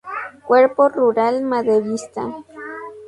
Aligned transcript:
Cuerpo 0.47 0.89
Rural 0.89 1.43
maderista. 1.43 2.23